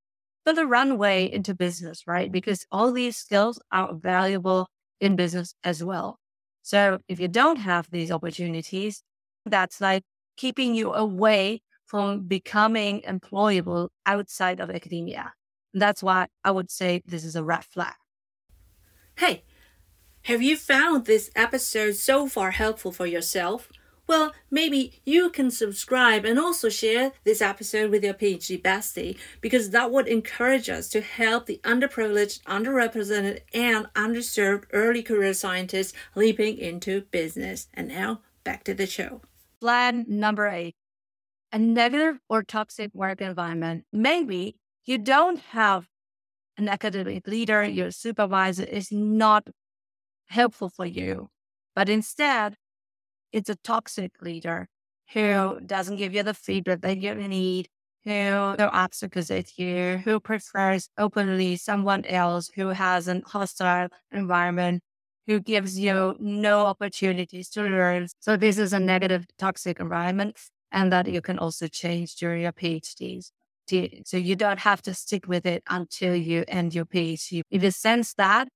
build 0.45 0.59
a 0.59 0.67
runway 0.67 1.31
into 1.31 1.55
business, 1.55 2.07
right? 2.07 2.31
Because 2.33 2.67
all 2.71 2.93
these 2.93 3.17
skills 3.17 3.61
are 3.73 3.95
valuable 3.95 4.69
in 5.01 5.17
business 5.17 5.55
as 5.65 5.83
well. 5.85 6.19
So 6.69 6.99
if 7.09 7.19
you 7.19 7.29
don't 7.29 7.57
have 7.57 7.91
these 7.91 8.11
opportunities, 8.11 9.03
that's 9.47 9.81
like 9.81 10.03
keeping 10.37 10.75
you 10.75 10.93
away 10.93 11.63
from 11.87 12.27
becoming 12.29 13.01
employable 13.09 13.89
outside 14.05 14.61
of 14.61 14.69
academia. 14.69 15.33
That's 15.73 16.03
why 16.03 16.27
I 16.45 16.51
would 16.51 16.71
say 16.71 17.01
this 17.07 17.25
is 17.25 17.35
a 17.37 17.43
red 17.43 17.65
flag. 17.65 17.95
Hey, 19.17 19.45
have 20.23 20.43
you 20.43 20.57
found 20.57 21.07
this 21.07 21.31
episode 21.37 21.95
so 21.97 22.29
far 22.29 22.53
helpful 22.53 22.93
for 22.93 23.07
yourself? 23.07 23.71
Well, 24.09 24.33
maybe 24.51 25.03
you 25.05 25.29
can 25.29 25.51
subscribe 25.51 26.25
and 26.25 26.39
also 26.39 26.71
share 26.71 27.13
this 27.25 27.43
episode 27.43 27.91
with 27.91 28.03
your 28.03 28.15
PhD 28.15 28.61
bestie 28.61 29.19
because 29.43 29.69
that 29.71 29.91
would 29.91 30.09
encourage 30.09 30.71
us 30.71 30.89
to 30.91 31.03
help 31.03 31.45
the 31.45 31.61
underprivileged, 31.63 32.43
underrepresented, 32.45 33.41
and 33.53 33.87
underserved 33.95 34.65
early 34.73 35.03
career 35.03 35.35
scientists 35.35 35.93
leaping 36.15 36.57
into 36.57 37.03
business. 37.11 37.69
And 37.75 37.89
now 37.89 38.23
back 38.45 38.65
to 38.65 38.73
the 38.73 38.87
show. 38.87 39.21
Plan 39.61 40.07
number 40.09 40.49
eight 40.49 40.75
a 41.53 41.59
negative 41.59 42.19
or 42.29 42.43
toxic 42.43 42.95
work 42.95 43.21
environment. 43.21 43.85
Maybe 43.93 44.57
you 44.85 44.99
don't 44.99 45.39
have 45.39 45.87
an 46.57 46.69
academic 46.69 47.27
leader, 47.27 47.65
your 47.65 47.91
supervisor 47.91 48.65
is 48.65 48.91
not 48.91 49.49
helpful 50.27 50.69
for 50.69 50.85
you, 50.85 51.29
but 51.75 51.89
instead, 51.89 52.57
it's 53.33 53.51
a 53.51 53.57
toxic 53.57 54.13
leader 54.21 54.69
who 55.13 55.21
mm-hmm. 55.21 55.67
doesn't 55.67 55.97
give 55.97 56.15
you 56.15 56.23
the 56.23 56.35
feedback 56.35 56.81
that 56.83 56.99
you 56.99 57.15
need, 57.15 57.69
who 58.05 58.11
throw 58.57 58.71
obstacles 58.73 59.31
at 59.31 59.59
you, 59.59 60.01
who 60.05 60.21
prefers 60.21 60.89
openly 60.99 61.57
someone 61.57 62.05
else 62.05 62.51
who 62.55 62.69
has 62.69 63.09
an 63.09 63.23
hostile 63.27 63.89
environment, 64.13 64.83
who 65.27 65.41
gives 65.41 65.79
you 65.79 66.17
no 66.19 66.61
opportunities 66.67 67.49
to 67.51 67.63
learn. 67.63 68.09
So 68.21 68.37
this 68.37 68.59
is 68.59 68.73
a 68.73 68.81
negative 68.81 69.27
toxic 69.39 69.81
environment 69.81 70.39
and 70.73 70.93
that 70.93 71.09
you 71.09 71.21
can 71.21 71.39
also 71.39 71.67
change 71.67 72.17
during 72.17 72.43
your 72.43 72.53
PhDs. 72.53 73.31
So 74.07 74.17
you 74.17 74.35
don't 74.35 74.61
have 74.61 74.81
to 74.83 74.95
stick 74.95 75.29
with 75.29 75.45
it 75.45 75.63
until 75.69 76.15
you 76.15 76.45
end 76.49 76.75
your 76.75 76.87
PhD. 76.87 77.43
If 77.51 77.63
you 77.63 77.71
sense 77.71 78.15
that, 78.15 78.49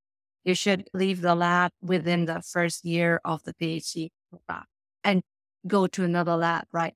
you 0.44 0.54
should 0.54 0.88
leave 0.94 1.20
the 1.20 1.34
lab 1.34 1.70
within 1.82 2.24
the 2.24 2.40
first 2.40 2.84
year 2.84 3.20
of 3.24 3.42
the 3.44 3.52
PhD 3.52 4.08
and 5.04 5.22
go 5.66 5.86
to 5.86 6.04
another 6.04 6.36
lab, 6.36 6.64
right? 6.72 6.94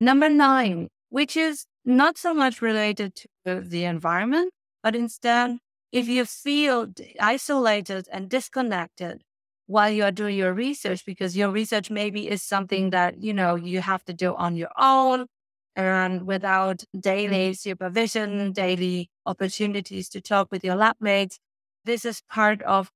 Number 0.00 0.28
nine, 0.28 0.88
which 1.10 1.36
is 1.36 1.66
not 1.84 2.18
so 2.18 2.34
much 2.34 2.60
related 2.62 3.14
to 3.46 3.60
the 3.60 3.84
environment, 3.84 4.52
but 4.82 4.94
instead, 4.94 5.58
if 5.92 6.08
you 6.08 6.24
feel 6.24 6.88
isolated 7.20 8.08
and 8.12 8.28
disconnected 8.28 9.22
while 9.66 9.90
you 9.90 10.04
are 10.04 10.12
doing 10.12 10.36
your 10.36 10.52
research, 10.52 11.04
because 11.06 11.36
your 11.36 11.50
research 11.50 11.90
maybe 11.90 12.28
is 12.28 12.42
something 12.42 12.90
that, 12.90 13.22
you 13.22 13.32
know, 13.32 13.54
you 13.56 13.80
have 13.80 14.04
to 14.04 14.12
do 14.12 14.34
on 14.34 14.56
your 14.56 14.70
own 14.78 15.26
and 15.74 16.26
without 16.26 16.84
daily 16.98 17.52
supervision, 17.54 18.52
daily 18.52 19.10
opportunities 19.26 20.08
to 20.10 20.20
talk 20.20 20.48
with 20.50 20.64
your 20.64 20.76
lab 20.76 20.96
mates, 21.00 21.38
this 21.84 22.04
is 22.04 22.22
part 22.30 22.62
of 22.62 22.90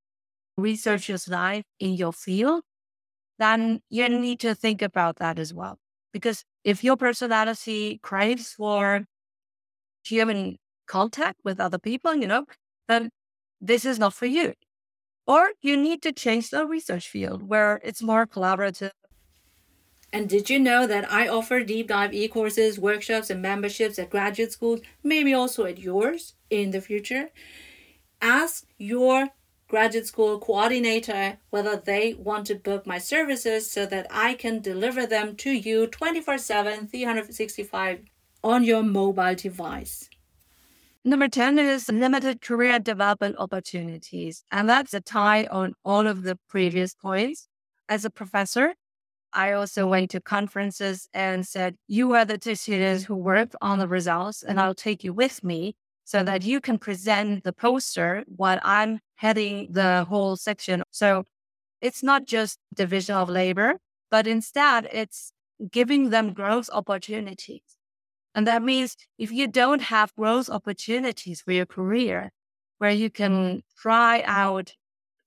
researcher's 0.56 1.28
life 1.28 1.64
in 1.78 1.94
your 1.94 2.12
field, 2.12 2.62
then 3.40 3.82
you 3.90 4.08
need 4.08 4.40
to 4.40 4.54
think 4.54 4.82
about 4.82 5.16
that 5.16 5.40
as 5.40 5.54
well. 5.54 5.78
Because 6.12 6.44
if 6.64 6.84
your 6.84 6.96
personality 6.96 7.98
craves 8.02 8.52
for 8.54 9.06
human 10.04 10.58
contact 10.86 11.40
with 11.44 11.60
other 11.60 11.78
people, 11.78 12.14
you 12.14 12.26
know, 12.26 12.46
then 12.88 13.10
this 13.60 13.84
is 13.84 13.98
not 13.98 14.14
for 14.14 14.26
you. 14.26 14.54
Or 15.26 15.52
you 15.62 15.76
need 15.76 16.02
to 16.02 16.12
change 16.12 16.50
the 16.50 16.66
research 16.66 17.08
field 17.08 17.48
where 17.48 17.80
it's 17.84 18.02
more 18.02 18.26
collaborative. 18.26 18.92
And 20.12 20.28
did 20.28 20.50
you 20.50 20.58
know 20.58 20.86
that 20.86 21.10
I 21.10 21.28
offer 21.28 21.62
deep 21.62 21.88
dive 21.88 22.12
e 22.12 22.26
courses, 22.28 22.80
workshops, 22.80 23.30
and 23.30 23.40
memberships 23.40 23.98
at 23.98 24.10
graduate 24.10 24.52
schools, 24.52 24.80
maybe 25.04 25.32
also 25.34 25.64
at 25.66 25.78
yours 25.78 26.34
in 26.50 26.72
the 26.72 26.80
future? 26.80 27.30
Ask 28.22 28.66
your 28.78 29.30
graduate 29.70 30.06
school 30.06 30.38
coordinator 30.40 31.38
whether 31.50 31.76
they 31.76 32.12
want 32.14 32.44
to 32.48 32.56
book 32.56 32.86
my 32.86 32.98
services 32.98 33.70
so 33.70 33.86
that 33.86 34.06
I 34.10 34.34
can 34.34 34.60
deliver 34.60 35.06
them 35.06 35.36
to 35.36 35.50
you 35.50 35.86
24 35.86 36.38
7, 36.38 36.88
365 36.88 38.00
on 38.42 38.64
your 38.64 38.82
mobile 38.82 39.34
device. 39.36 40.10
Number 41.04 41.28
10 41.28 41.58
is 41.58 41.88
limited 41.88 42.42
career 42.42 42.78
development 42.78 43.36
opportunities. 43.38 44.44
And 44.50 44.68
that's 44.68 44.92
a 44.92 45.00
tie 45.00 45.44
on 45.44 45.74
all 45.84 46.06
of 46.06 46.24
the 46.24 46.38
previous 46.48 46.94
points. 46.94 47.48
As 47.88 48.04
a 48.04 48.10
professor, 48.10 48.74
I 49.32 49.52
also 49.52 49.86
went 49.86 50.10
to 50.10 50.20
conferences 50.20 51.08
and 51.14 51.46
said, 51.46 51.76
You 51.86 52.12
are 52.14 52.24
the 52.24 52.38
two 52.38 52.56
students 52.56 53.04
who 53.04 53.14
worked 53.14 53.54
on 53.62 53.78
the 53.78 53.88
results, 53.88 54.42
and 54.42 54.60
I'll 54.60 54.74
take 54.74 55.04
you 55.04 55.12
with 55.12 55.44
me 55.44 55.76
so 56.10 56.24
that 56.24 56.42
you 56.42 56.60
can 56.60 56.76
present 56.76 57.44
the 57.44 57.52
poster 57.52 58.24
while 58.26 58.58
I'm 58.64 58.98
heading 59.14 59.68
the 59.70 60.04
whole 60.08 60.34
section. 60.34 60.82
So 60.90 61.22
it's 61.80 62.02
not 62.02 62.26
just 62.26 62.58
division 62.74 63.14
of 63.14 63.28
labor, 63.28 63.76
but 64.10 64.26
instead 64.26 64.88
it's 64.92 65.32
giving 65.70 66.10
them 66.10 66.32
growth 66.32 66.68
opportunities. 66.72 67.62
And 68.34 68.44
that 68.48 68.60
means 68.60 68.96
if 69.18 69.30
you 69.30 69.46
don't 69.46 69.82
have 69.82 70.12
growth 70.16 70.50
opportunities 70.50 71.42
for 71.42 71.52
your 71.52 71.66
career, 71.66 72.32
where 72.78 72.90
you 72.90 73.08
can 73.08 73.62
try 73.80 74.24
out 74.26 74.74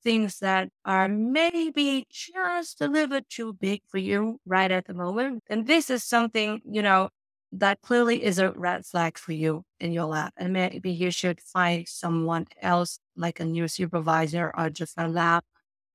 things 0.04 0.40
that 0.40 0.68
are 0.84 1.08
maybe 1.08 2.06
just 2.10 2.82
a 2.82 2.90
little 2.90 3.08
bit 3.08 3.30
too 3.30 3.54
big 3.54 3.84
for 3.88 4.00
you 4.00 4.42
right 4.46 4.70
at 4.70 4.88
the 4.88 4.94
moment, 4.94 5.44
then 5.48 5.64
this 5.64 5.90
is 5.90 6.04
something, 6.04 6.62
you 6.70 6.82
know, 6.82 7.08
that 7.56 7.82
clearly 7.82 8.24
is 8.24 8.40
a 8.40 8.52
red 8.52 8.86
flag 8.86 9.18
for 9.18 9.32
you 9.32 9.64
in 9.80 9.92
your 9.92 10.06
lab. 10.06 10.32
And 10.36 10.54
maybe 10.54 10.92
you 10.92 11.12
should 11.12 11.40
find 11.40 11.88
someone 11.88 12.48
else, 12.62 13.00
like 13.16 13.40
a 13.40 13.46
new 13.46 13.68
supervisor 13.68 14.52
or 14.58 14.70
just 14.70 14.96
a 14.98 15.08
lab 15.08 15.44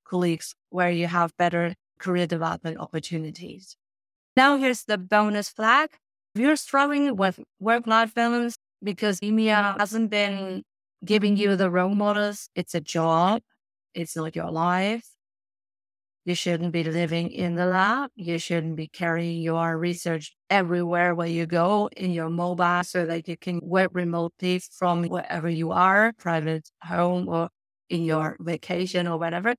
colleagues 0.05 0.55
where 0.69 0.89
you 0.89 1.07
have 1.07 1.35
better 1.37 1.75
career 1.99 2.25
development 2.25 2.77
opportunities. 2.79 3.75
Now 4.37 4.57
here's 4.57 4.85
the 4.85 4.97
bonus 4.97 5.49
flag. 5.49 5.89
If 6.33 6.41
you're 6.41 6.55
struggling 6.55 7.17
with 7.17 7.39
work-life 7.59 8.13
balance 8.15 8.55
because 8.81 9.19
EMEA 9.19 9.77
hasn't 9.77 10.09
been 10.09 10.63
giving 11.03 11.35
you 11.35 11.57
the 11.57 11.69
role 11.69 11.95
models, 11.95 12.49
it's 12.55 12.73
a 12.73 12.79
job, 12.79 13.41
it's 13.93 14.15
not 14.15 14.35
your 14.35 14.51
life, 14.51 15.09
you 16.29 16.35
shouldn't 16.35 16.71
be 16.71 16.83
living 16.83 17.31
in 17.31 17.55
the 17.55 17.65
lab. 17.65 18.11
You 18.15 18.37
shouldn't 18.37 18.75
be 18.75 18.87
carrying 18.87 19.41
your 19.41 19.75
research 19.79 20.35
everywhere 20.51 21.15
where 21.15 21.27
you 21.27 21.47
go 21.47 21.89
in 21.97 22.11
your 22.11 22.29
mobile 22.29 22.83
so 22.83 23.07
that 23.07 23.27
you 23.27 23.35
can 23.35 23.59
work 23.63 23.89
remotely 23.93 24.59
from 24.59 25.05
wherever 25.05 25.49
you 25.49 25.71
are, 25.71 26.13
private 26.19 26.69
home 26.83 27.27
or 27.27 27.49
in 27.89 28.03
your 28.03 28.37
vacation 28.39 29.07
or 29.07 29.17
whatever. 29.17 29.55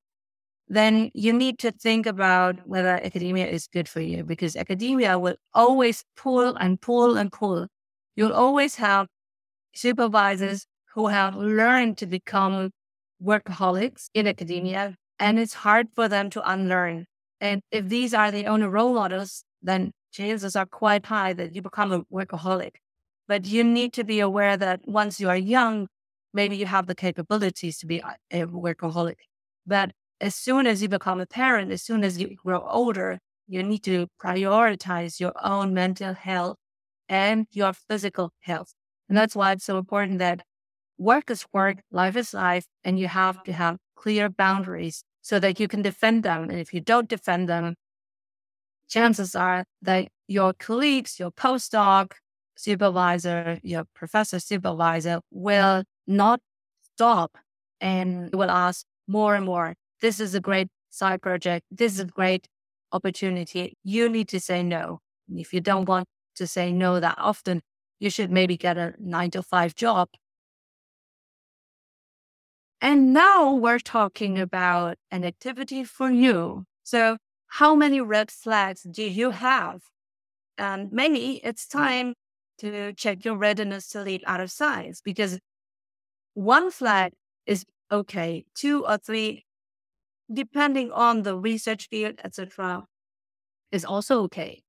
Then 0.68 1.10
you 1.12 1.32
need 1.32 1.58
to 1.58 1.72
think 1.72 2.06
about 2.06 2.64
whether 2.68 2.90
academia 2.90 3.48
is 3.48 3.66
good 3.66 3.88
for 3.88 4.00
you 4.00 4.22
because 4.22 4.54
academia 4.54 5.18
will 5.18 5.36
always 5.52 6.04
pull 6.16 6.54
and 6.54 6.80
pull 6.80 7.16
and 7.16 7.32
pull. 7.32 7.66
You'll 8.14 8.32
always 8.32 8.76
have 8.76 9.08
supervisors 9.74 10.66
who 10.94 11.08
have 11.08 11.34
learned 11.34 11.98
to 11.98 12.06
become 12.06 12.70
workaholics 13.20 14.08
in 14.14 14.28
academia 14.28 14.94
and 15.20 15.38
it's 15.38 15.54
hard 15.54 15.88
for 15.94 16.08
them 16.08 16.30
to 16.30 16.50
unlearn. 16.50 17.06
And 17.40 17.62
if 17.70 17.88
these 17.88 18.14
are 18.14 18.30
the 18.32 18.46
only 18.46 18.66
role 18.66 18.94
models, 18.94 19.44
then 19.62 19.92
chances 20.12 20.56
are 20.56 20.66
quite 20.66 21.06
high 21.06 21.34
that 21.34 21.54
you 21.54 21.62
become 21.62 21.92
a 21.92 22.02
workaholic. 22.12 22.76
But 23.28 23.46
you 23.46 23.62
need 23.62 23.92
to 23.92 24.04
be 24.04 24.18
aware 24.20 24.56
that 24.56 24.80
once 24.86 25.20
you 25.20 25.28
are 25.28 25.36
young, 25.36 25.88
maybe 26.32 26.56
you 26.56 26.66
have 26.66 26.86
the 26.86 26.94
capabilities 26.94 27.78
to 27.78 27.86
be 27.86 28.02
a 28.30 28.46
workaholic. 28.46 29.16
But 29.66 29.92
as 30.20 30.34
soon 30.34 30.66
as 30.66 30.82
you 30.82 30.88
become 30.88 31.20
a 31.20 31.26
parent, 31.26 31.70
as 31.70 31.82
soon 31.82 32.02
as 32.02 32.18
you 32.20 32.36
grow 32.42 32.66
older, 32.66 33.18
you 33.46 33.62
need 33.62 33.84
to 33.84 34.08
prioritize 34.22 35.20
your 35.20 35.32
own 35.42 35.74
mental 35.74 36.14
health 36.14 36.56
and 37.08 37.46
your 37.52 37.72
physical 37.72 38.32
health. 38.40 38.72
And 39.08 39.18
that's 39.18 39.36
why 39.36 39.52
it's 39.52 39.64
so 39.64 39.78
important 39.78 40.18
that 40.20 40.42
work 40.98 41.30
is 41.30 41.44
work, 41.52 41.78
life 41.90 42.16
is 42.16 42.34
life, 42.34 42.66
and 42.84 42.98
you 42.98 43.08
have 43.08 43.42
to 43.44 43.52
have 43.52 43.78
clear 43.96 44.28
boundaries 44.28 45.04
so 45.22 45.38
that 45.38 45.60
you 45.60 45.68
can 45.68 45.82
defend 45.82 46.22
them. 46.22 46.44
And 46.50 46.58
if 46.58 46.72
you 46.72 46.80
don't 46.80 47.08
defend 47.08 47.48
them, 47.48 47.74
chances 48.88 49.34
are 49.34 49.64
that 49.82 50.08
your 50.28 50.52
colleagues, 50.52 51.18
your 51.18 51.30
postdoc 51.30 52.12
supervisor, 52.56 53.58
your 53.62 53.84
professor 53.94 54.38
supervisor 54.38 55.20
will 55.30 55.84
not 56.06 56.40
stop 56.94 57.38
and 57.80 58.34
will 58.34 58.50
ask 58.50 58.84
more 59.06 59.34
and 59.34 59.44
more. 59.44 59.74
This 60.00 60.20
is 60.20 60.34
a 60.34 60.40
great 60.40 60.68
side 60.90 61.22
project. 61.22 61.66
This 61.70 61.94
is 61.94 62.00
a 62.00 62.04
great 62.04 62.48
opportunity. 62.92 63.76
You 63.84 64.08
need 64.08 64.28
to 64.28 64.40
say 64.40 64.62
no. 64.62 65.00
And 65.28 65.38
if 65.38 65.52
you 65.54 65.60
don't 65.60 65.88
want 65.88 66.08
to 66.36 66.46
say 66.46 66.72
no 66.72 67.00
that 67.00 67.16
often, 67.18 67.62
you 67.98 68.10
should 68.10 68.30
maybe 68.30 68.56
get 68.56 68.76
a 68.76 68.94
nine 68.98 69.30
to 69.32 69.42
five 69.42 69.74
job 69.74 70.08
and 72.80 73.12
now 73.12 73.52
we're 73.52 73.78
talking 73.78 74.38
about 74.38 74.96
an 75.10 75.24
activity 75.24 75.84
for 75.84 76.10
you. 76.10 76.64
So, 76.82 77.18
how 77.54 77.74
many 77.74 78.00
red 78.00 78.30
flags 78.30 78.82
do 78.82 79.02
you 79.02 79.30
have? 79.30 79.82
And 80.56 80.92
maybe 80.92 81.40
it's 81.44 81.66
time 81.66 82.14
to 82.58 82.92
check 82.92 83.24
your 83.24 83.36
readiness 83.36 83.88
to 83.88 84.02
lead 84.02 84.22
out 84.26 84.40
of 84.40 84.50
science 84.50 85.00
because 85.02 85.38
one 86.34 86.70
flag 86.70 87.12
is 87.46 87.64
okay, 87.90 88.44
two 88.54 88.86
or 88.86 88.98
three, 88.98 89.44
depending 90.32 90.92
on 90.92 91.22
the 91.22 91.36
research 91.36 91.88
field, 91.88 92.20
etc., 92.22 92.84
is 93.72 93.84
also 93.84 94.22
okay. 94.22 94.62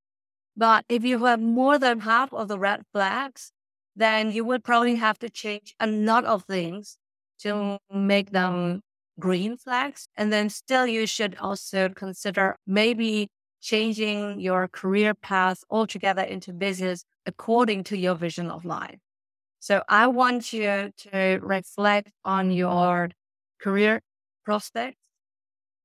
But 0.57 0.85
if 0.89 1.03
you 1.03 1.23
have 1.25 1.39
more 1.39 1.77
than 1.79 2.01
half 2.01 2.33
of 2.33 2.47
the 2.47 2.59
red 2.59 2.81
flags, 2.91 3.51
then 3.95 4.31
you 4.31 4.43
would 4.45 4.63
probably 4.63 4.95
have 4.95 5.19
to 5.19 5.29
change 5.29 5.75
a 5.79 5.87
lot 5.87 6.25
of 6.25 6.43
things 6.45 6.97
to 7.43 7.77
make 7.93 8.31
them 8.31 8.81
green 9.19 9.57
flags. 9.57 10.07
And 10.15 10.31
then 10.31 10.49
still 10.49 10.87
you 10.87 11.05
should 11.05 11.35
also 11.39 11.89
consider 11.89 12.55
maybe 12.65 13.29
changing 13.61 14.39
your 14.39 14.67
career 14.67 15.13
path 15.13 15.63
altogether 15.69 16.23
into 16.23 16.51
business 16.51 17.03
according 17.25 17.83
to 17.85 17.97
your 17.97 18.15
vision 18.15 18.49
of 18.49 18.65
life. 18.65 18.97
So 19.59 19.83
I 19.87 20.07
want 20.07 20.53
you 20.53 20.91
to 20.97 21.39
reflect 21.41 22.11
on 22.25 22.49
your 22.49 23.09
career 23.61 24.01
prospects. 24.43 24.97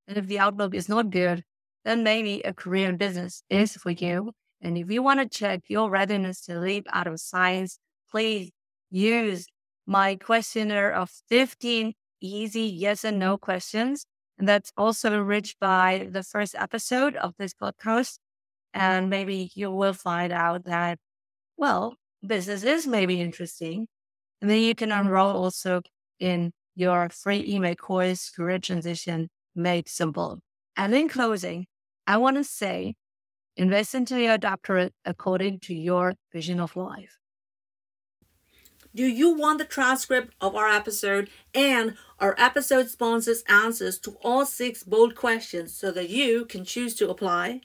And 0.08 0.16
if 0.16 0.26
the 0.26 0.38
outlook 0.38 0.74
is 0.74 0.88
not 0.88 1.10
good, 1.10 1.42
then 1.84 2.02
maybe 2.02 2.40
a 2.40 2.54
career 2.54 2.88
in 2.88 2.96
business 2.96 3.42
is 3.50 3.74
for 3.74 3.90
you. 3.90 4.32
And 4.62 4.78
if 4.78 4.90
you 4.90 5.02
want 5.02 5.20
to 5.20 5.38
check 5.38 5.64
your 5.68 5.90
readiness 5.90 6.40
to 6.46 6.58
leap 6.58 6.86
out 6.90 7.06
of 7.06 7.20
science, 7.20 7.78
please 8.10 8.50
use 8.90 9.46
my 9.86 10.16
questionnaire 10.16 10.92
of 10.92 11.10
15 11.28 11.94
easy 12.20 12.62
yes 12.62 13.04
and 13.04 13.18
no 13.18 13.38
questions. 13.38 14.06
And 14.38 14.48
that's 14.48 14.72
also 14.76 15.14
enriched 15.14 15.58
by 15.60 16.08
the 16.10 16.22
first 16.22 16.54
episode 16.54 17.16
of 17.16 17.34
this 17.38 17.54
podcast. 17.54 18.18
And 18.74 19.08
maybe 19.08 19.50
you 19.54 19.70
will 19.70 19.94
find 19.94 20.32
out 20.32 20.64
that, 20.64 20.98
well, 21.56 21.96
business 22.26 22.62
is 22.62 22.86
maybe 22.86 23.20
interesting. 23.20 23.86
And 24.40 24.50
then 24.50 24.60
you 24.60 24.74
can 24.74 24.92
enroll 24.92 25.34
also 25.36 25.80
in 26.20 26.52
your 26.74 27.08
free 27.08 27.44
email 27.48 27.74
course, 27.74 28.30
Career 28.30 28.58
Transition 28.58 29.28
Made 29.54 29.88
Simple. 29.88 30.40
And 30.76 30.94
in 30.94 31.08
closing, 31.08 31.66
I 32.06 32.18
want 32.18 32.36
to 32.36 32.44
say 32.44 32.94
invest 33.56 33.94
into 33.94 34.20
your 34.20 34.36
doctorate 34.36 34.92
according 35.06 35.60
to 35.60 35.74
your 35.74 36.14
vision 36.32 36.60
of 36.60 36.76
life. 36.76 37.16
Do 38.96 39.04
you 39.04 39.36
want 39.36 39.58
the 39.58 39.66
transcript 39.66 40.32
of 40.40 40.56
our 40.56 40.70
episode 40.70 41.28
and 41.54 41.96
our 42.18 42.34
episode 42.38 42.88
sponsors' 42.88 43.44
answers 43.46 43.98
to 43.98 44.16
all 44.22 44.46
six 44.46 44.82
bold 44.82 45.14
questions 45.14 45.74
so 45.74 45.90
that 45.90 46.08
you 46.08 46.46
can 46.46 46.64
choose 46.64 46.94
to 46.94 47.10
apply? 47.10 47.60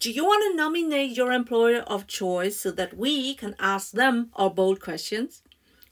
Do 0.00 0.10
you 0.10 0.24
want 0.24 0.42
to 0.42 0.56
nominate 0.56 1.16
your 1.16 1.30
employer 1.30 1.82
of 1.82 2.08
choice 2.08 2.56
so 2.56 2.72
that 2.72 2.96
we 2.96 3.36
can 3.36 3.54
ask 3.60 3.92
them 3.92 4.30
our 4.34 4.50
bold 4.50 4.80
questions? 4.80 5.42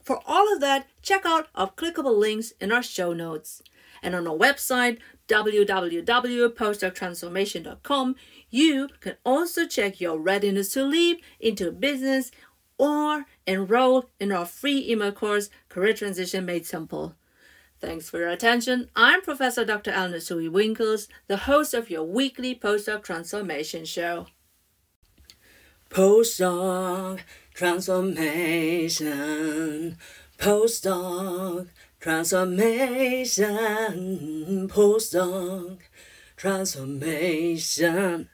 For 0.03 0.19
all 0.25 0.53
of 0.53 0.59
that, 0.59 0.87
check 1.01 1.25
out 1.25 1.47
our 1.55 1.71
clickable 1.71 2.19
links 2.19 2.51
in 2.59 2.73
our 2.73 2.83
show 2.83 3.13
notes. 3.13 3.61
And 4.01 4.13
on 4.13 4.27
our 4.27 4.35
website, 4.35 4.99
www.postdoctransformation.com, 5.29 8.15
you 8.49 8.89
can 8.99 9.15
also 9.23 9.65
check 9.65 10.01
your 10.01 10.19
readiness 10.19 10.73
to 10.73 10.83
leap 10.83 11.23
into 11.39 11.71
business 11.71 12.31
or 12.77 13.27
enroll 13.45 14.09
in 14.19 14.31
our 14.31 14.45
free 14.45 14.89
email 14.89 15.11
course, 15.11 15.49
Career 15.69 15.93
Transition 15.93 16.45
Made 16.45 16.65
Simple. 16.65 17.15
Thanks 17.79 18.09
for 18.09 18.17
your 18.19 18.29
attention. 18.29 18.89
I'm 18.95 19.21
Professor 19.21 19.63
Dr. 19.65 19.91
Eleonore 19.91 20.19
Soei-Winkels, 20.19 21.07
the 21.27 21.37
host 21.37 21.73
of 21.73 21.89
your 21.89 22.03
weekly 22.03 22.55
postdoc 22.55 23.03
transformation 23.03 23.85
show. 23.85 24.27
postdoc 25.89 27.19
transformation, 27.53 29.97
postdoc 30.37 31.67
transformation, 31.99 34.69
postdoc 34.69 35.79
transformation. 36.35 38.29